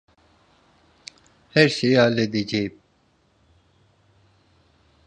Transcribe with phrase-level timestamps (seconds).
[1.49, 2.81] Her şeyi halledeceğim.